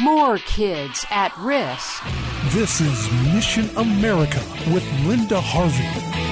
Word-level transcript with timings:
More 0.00 0.36
kids 0.36 1.06
at 1.10 1.34
risk. 1.38 2.02
This 2.52 2.82
is 2.82 3.10
Mission 3.32 3.70
America 3.78 4.42
with 4.70 4.84
Linda 5.06 5.40
Harvey. 5.40 6.25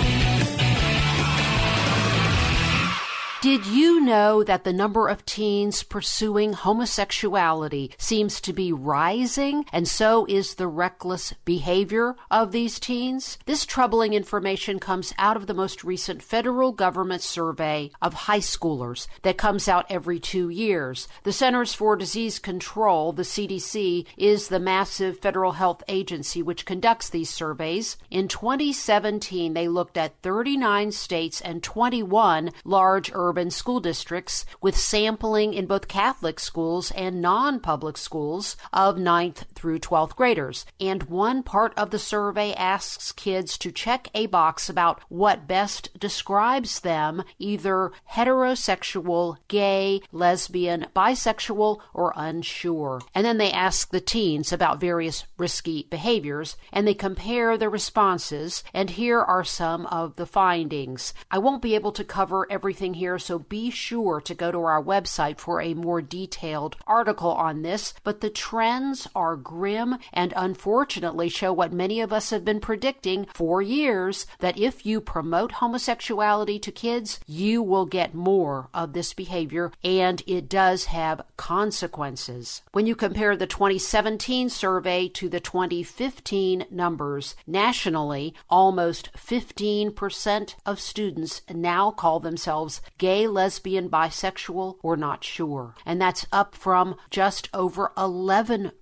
Did 3.45 3.66
you 3.66 4.01
know 4.01 4.43
that 4.43 4.65
the 4.65 4.73
number 4.73 5.07
of 5.07 5.27
teens 5.27 5.83
pursuing 5.83 6.55
homosexuality 6.55 7.91
seems 7.98 8.41
to 8.41 8.55
be 8.55 8.73
rising, 8.73 9.67
and 9.70 9.87
so 9.87 10.25
is 10.30 10.55
the 10.55 10.67
reckless 10.67 11.34
behavior 11.45 12.17
of 12.30 12.53
these 12.53 12.80
teens? 12.80 13.37
This 13.45 13.67
troubling 13.67 14.15
information 14.15 14.79
comes 14.79 15.12
out 15.19 15.37
of 15.37 15.47
the 15.47 15.53
most 15.53 15.84
recent 15.84 16.23
federal 16.23 16.73
government 16.73 17.20
survey 17.20 17.91
of 18.01 18.15
high 18.15 18.39
schoolers 18.39 19.09
that 19.25 19.37
comes 19.37 19.69
out 19.69 19.84
every 19.91 20.19
two 20.19 20.48
years. 20.48 21.06
The 21.25 21.33
Centers 21.33 21.75
for 21.75 21.97
Disease 21.97 22.39
Control, 22.39 23.12
the 23.12 23.25
CDC, 23.25 24.06
is 24.17 24.48
the 24.48 24.59
massive 24.59 25.19
federal 25.19 25.53
health 25.53 25.83
agency 25.87 26.42
which 26.42 26.65
conducts 26.65 27.11
these 27.11 27.28
surveys. 27.28 27.98
In 28.11 28.27
2017, 28.27 29.53
they 29.53 29.69
looked 29.69 29.98
at 29.98 30.22
39 30.22 30.92
states 30.92 31.42
and 31.42 31.62
21 31.62 32.50
large 32.65 33.11
urban 33.12 33.34
school 33.51 33.81
districts 33.81 34.45
with 34.61 34.77
sampling 34.77 35.55
in 35.55 35.67
both 35.67 35.89
Catholic 35.89 36.39
schools 36.41 36.91
and 36.93 37.21
non 37.21 37.61
public 37.61 37.97
schools 37.97 38.57
of 38.73 38.97
9th 38.97 39.45
through 39.55 39.79
12th 39.79 40.17
graders. 40.17 40.67
And 40.81 41.05
one 41.05 41.43
part 41.43 41.73
of 41.77 41.91
the 41.91 41.99
survey 41.99 42.53
asks 42.55 43.12
kids 43.12 43.57
to 43.59 43.73
check 43.73 44.09
a 44.15 44.27
box 44.27 44.69
about 44.69 45.01
what 45.09 45.47
best 45.47 45.99
describes 45.99 46.81
them 46.81 47.25
either 47.39 47.93
heterosexual, 48.12 49.37
gay, 49.49 50.01
lesbian, 50.12 50.87
bisexual, 50.95 51.81
or 51.93 52.12
unsure. 52.17 53.01
And 53.15 53.25
then 53.25 53.39
they 53.39 53.53
ask 53.53 53.91
the 53.91 54.01
teens 54.01 54.53
about 54.53 54.81
various 54.81 55.25
risky 55.39 55.87
behaviors 55.91 56.57
and 56.73 56.87
they 56.87 56.95
compare 56.95 57.57
the 57.57 57.69
responses. 57.69 58.65
And 58.73 58.91
here 58.91 59.21
are 59.21 59.45
some 59.45 59.87
of 59.87 60.17
the 60.17 60.27
findings. 60.27 61.15
I 61.31 61.39
won't 61.39 61.62
be 61.62 61.75
able 61.75 61.93
to 61.93 62.05
cover 62.05 62.51
everything 62.51 62.95
here, 62.95 63.19
so 63.25 63.39
be 63.39 63.70
sure 63.70 64.20
to 64.20 64.34
go 64.34 64.53
to 64.53 64.61
our 64.61 64.83
website 64.83 65.39
for 65.39 65.61
a 65.61 65.75
more 65.75 66.03
detailed 66.03 66.77
article 66.86 67.31
on 67.31 67.62
this. 67.62 67.94
But 68.03 68.20
the 68.20 68.31
trends 68.31 69.08
are 69.14 69.36
grim 69.36 69.98
and 70.12 70.34
unfortunately 70.36 71.28
show 71.28 71.53
what 71.53 71.72
many 71.72 72.00
of 72.00 72.12
us 72.12 72.31
have 72.31 72.44
been 72.44 72.61
predicting 72.61 73.27
for 73.34 73.62
years 73.62 74.27
that 74.41 74.58
if 74.58 74.84
you 74.84 75.00
promote 75.00 75.53
homosexuality 75.53 76.58
to 76.58 76.70
kids, 76.72 77.20
you 77.27 77.62
will 77.62 77.86
get 77.86 78.14
more 78.14 78.69
of 78.75 78.92
this 78.92 79.14
behavior 79.14 79.72
and 79.83 80.22
it 80.27 80.48
does 80.48 80.86
have 80.86 81.22
consequences. 81.36 82.62
When 82.72 82.86
you 82.86 82.94
compare 82.94 83.36
the 83.36 83.47
2017 83.47 84.50
survey 84.50 85.09
to 85.09 85.28
the 85.28 85.41
2015 85.41 86.66
numbers 86.70 87.36
nationally, 87.47 88.34
almost 88.50 89.11
15% 89.14 90.54
of 90.66 90.81
students 90.81 91.43
now 91.53 91.91
call 91.91 92.20
themselves 92.20 92.81
gay 92.99 93.13
gay, 93.14 93.28
lesbian, 93.28 93.88
bisexual, 93.88 94.76
or 94.82 94.97
not 94.97 95.22
sure. 95.22 95.76
And 95.86 96.00
that's 96.00 96.26
up 96.32 96.56
from 96.56 96.97
just 97.10 97.48
over 97.54 97.92
11% 97.97 98.72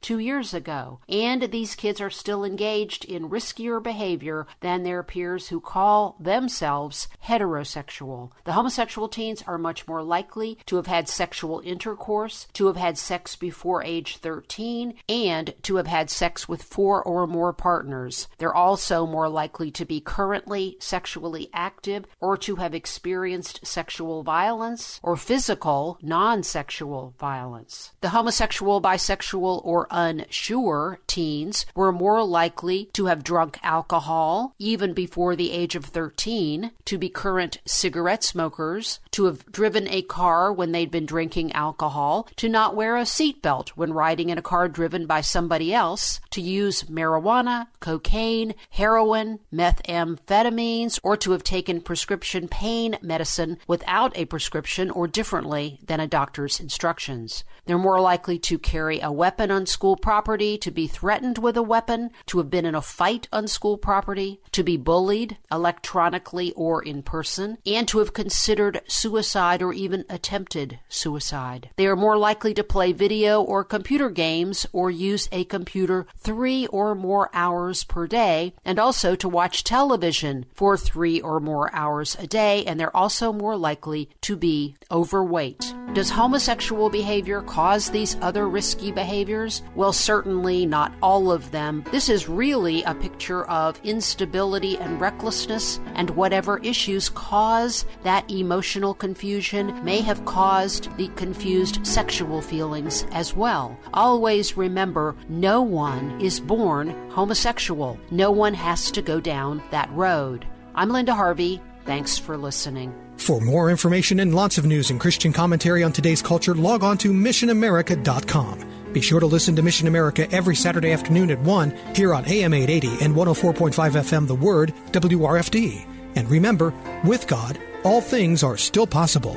two 0.00 0.18
years 0.20 0.54
ago. 0.54 1.00
And 1.08 1.42
these 1.42 1.74
kids 1.74 2.00
are 2.00 2.10
still 2.10 2.44
engaged 2.44 3.04
in 3.04 3.28
riskier 3.28 3.82
behavior 3.82 4.46
than 4.60 4.84
their 4.84 5.02
peers 5.02 5.48
who 5.48 5.60
call 5.60 6.16
themselves 6.20 7.08
heterosexual. 7.24 8.30
The 8.44 8.52
homosexual 8.52 9.08
teens 9.08 9.42
are 9.48 9.58
much 9.58 9.88
more 9.88 10.02
likely 10.02 10.58
to 10.66 10.76
have 10.76 10.86
had 10.86 11.08
sexual 11.08 11.60
intercourse, 11.64 12.46
to 12.52 12.68
have 12.68 12.76
had 12.76 12.96
sex 12.96 13.34
before 13.34 13.82
age 13.82 14.18
13, 14.18 14.94
and 15.08 15.54
to 15.62 15.76
have 15.76 15.88
had 15.88 16.08
sex 16.08 16.48
with 16.48 16.62
four 16.62 17.02
or 17.02 17.26
more 17.26 17.52
partners. 17.52 18.28
They're 18.38 18.54
also 18.54 19.06
more 19.06 19.28
likely 19.28 19.72
to 19.72 19.84
be 19.84 20.00
currently 20.00 20.76
sexually 20.78 21.48
active 21.52 22.04
or 22.20 22.36
to 22.36 22.56
have 22.56 22.72
experienced 22.74 23.45
sexual 23.62 24.22
violence 24.22 25.00
or 25.02 25.16
physical, 25.16 25.98
non 26.02 26.42
sexual 26.42 27.14
violence. 27.18 27.92
The 28.00 28.10
homosexual, 28.10 28.80
bisexual, 28.80 29.64
or 29.64 29.86
unsure 29.90 30.98
teens 31.06 31.66
were 31.74 31.92
more 31.92 32.22
likely 32.24 32.90
to 32.92 33.06
have 33.06 33.24
drunk 33.24 33.58
alcohol 33.62 34.54
even 34.58 34.92
before 34.92 35.36
the 35.36 35.52
age 35.52 35.74
of 35.74 35.84
13, 35.84 36.70
to 36.84 36.98
be 36.98 37.08
current 37.08 37.58
cigarette 37.64 38.24
smokers, 38.24 39.00
to 39.10 39.24
have 39.24 39.44
driven 39.50 39.88
a 39.88 40.02
car 40.02 40.52
when 40.52 40.72
they'd 40.72 40.90
been 40.90 41.06
drinking 41.06 41.52
alcohol, 41.52 42.28
to 42.36 42.48
not 42.48 42.76
wear 42.76 42.96
a 42.96 43.02
seatbelt 43.02 43.70
when 43.70 43.92
riding 43.92 44.30
in 44.30 44.38
a 44.38 44.42
car 44.42 44.68
driven 44.68 45.06
by 45.06 45.20
somebody 45.20 45.72
else, 45.72 46.20
to 46.30 46.40
use 46.40 46.84
marijuana, 46.84 47.66
cocaine, 47.80 48.54
heroin, 48.70 49.38
methamphetamines, 49.52 50.98
or 51.02 51.16
to 51.16 51.32
have 51.32 51.44
taken 51.44 51.80
prescription 51.80 52.48
pain 52.48 52.96
medicine 53.00 53.35
medicine 53.38 53.58
without 53.66 54.16
a 54.16 54.24
prescription 54.24 54.90
or 54.90 55.06
differently 55.06 55.78
than 55.86 56.00
a 56.00 56.06
doctor's 56.06 56.60
instructions. 56.60 57.44
They're 57.66 57.78
more 57.78 58.00
likely 58.00 58.38
to 58.40 58.58
carry 58.58 59.00
a 59.00 59.10
weapon 59.12 59.50
on 59.50 59.66
school 59.66 59.96
property, 59.96 60.56
to 60.58 60.70
be 60.70 60.86
threatened 60.86 61.38
with 61.38 61.56
a 61.56 61.62
weapon, 61.62 62.10
to 62.26 62.38
have 62.38 62.50
been 62.50 62.64
in 62.64 62.74
a 62.74 62.80
fight 62.80 63.28
on 63.32 63.48
school 63.48 63.76
property, 63.76 64.40
to 64.52 64.62
be 64.62 64.76
bullied 64.76 65.36
electronically 65.50 66.52
or 66.52 66.82
in 66.82 67.02
person, 67.02 67.58
and 67.66 67.88
to 67.88 67.98
have 67.98 68.12
considered 68.12 68.80
suicide 68.86 69.62
or 69.62 69.72
even 69.72 70.04
attempted 70.08 70.78
suicide. 70.88 71.70
They 71.76 71.86
are 71.86 71.96
more 71.96 72.16
likely 72.16 72.54
to 72.54 72.64
play 72.64 72.92
video 72.92 73.42
or 73.42 73.64
computer 73.64 74.10
games 74.10 74.66
or 74.72 74.90
use 74.90 75.28
a 75.32 75.44
computer 75.44 76.06
three 76.16 76.66
or 76.68 76.94
more 76.94 77.30
hours 77.32 77.84
per 77.84 78.06
day, 78.06 78.54
and 78.64 78.78
also 78.78 79.16
to 79.16 79.28
watch 79.28 79.64
television 79.64 80.46
for 80.54 80.76
three 80.76 81.20
or 81.20 81.40
more 81.40 81.74
hours 81.74 82.16
a 82.20 82.26
day, 82.26 82.64
and 82.64 82.78
they're 82.78 82.96
also 82.96 83.25
more 83.32 83.56
likely 83.56 84.08
to 84.22 84.36
be 84.36 84.76
overweight. 84.90 85.74
Does 85.94 86.10
homosexual 86.10 86.90
behavior 86.90 87.40
cause 87.40 87.88
these 87.88 88.18
other 88.20 88.48
risky 88.48 88.92
behaviors? 88.92 89.62
Well, 89.74 89.94
certainly 89.94 90.66
not 90.66 90.92
all 91.02 91.32
of 91.32 91.50
them. 91.52 91.84
This 91.90 92.10
is 92.10 92.28
really 92.28 92.82
a 92.82 92.94
picture 92.94 93.44
of 93.46 93.80
instability 93.82 94.76
and 94.76 95.00
recklessness, 95.00 95.80
and 95.94 96.10
whatever 96.10 96.58
issues 96.58 97.08
cause 97.08 97.86
that 98.02 98.30
emotional 98.30 98.92
confusion 98.92 99.82
may 99.82 100.02
have 100.02 100.24
caused 100.26 100.94
the 100.98 101.08
confused 101.16 101.86
sexual 101.86 102.42
feelings 102.42 103.06
as 103.12 103.34
well. 103.34 103.78
Always 103.94 104.56
remember 104.56 105.16
no 105.30 105.62
one 105.62 106.20
is 106.20 106.40
born 106.40 106.90
homosexual, 107.10 107.98
no 108.10 108.30
one 108.30 108.52
has 108.52 108.90
to 108.90 109.00
go 109.00 109.18
down 109.18 109.62
that 109.70 109.90
road. 109.92 110.46
I'm 110.74 110.90
Linda 110.90 111.14
Harvey. 111.14 111.62
Thanks 111.86 112.18
for 112.18 112.36
listening. 112.36 113.05
For 113.16 113.40
more 113.40 113.70
information 113.70 114.20
and 114.20 114.34
lots 114.34 114.58
of 114.58 114.66
news 114.66 114.90
and 114.90 115.00
Christian 115.00 115.32
commentary 115.32 115.82
on 115.82 115.92
today's 115.92 116.22
culture, 116.22 116.54
log 116.54 116.84
on 116.84 116.96
to 116.98 117.12
missionamerica.com. 117.12 118.92
Be 118.92 119.00
sure 119.00 119.20
to 119.20 119.26
listen 119.26 119.56
to 119.56 119.62
Mission 119.62 119.88
America 119.88 120.30
every 120.30 120.56
Saturday 120.56 120.92
afternoon 120.92 121.30
at 121.30 121.40
1 121.40 121.70
here 121.94 122.14
on 122.14 122.24
AM 122.26 122.54
880 122.54 123.04
and 123.04 123.14
104.5 123.14 123.72
FM 123.72 124.26
The 124.26 124.34
Word, 124.34 124.72
WRFD. 124.92 125.86
And 126.14 126.30
remember, 126.30 126.72
with 127.04 127.26
God, 127.26 127.58
all 127.84 128.00
things 128.00 128.42
are 128.42 128.56
still 128.56 128.86
possible. 128.86 129.36